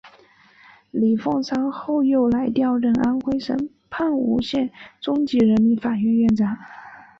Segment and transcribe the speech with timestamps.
[0.89, 3.55] 李奉三后来又调任安徽省
[3.91, 6.57] 蚌埠市中级人民法院院长。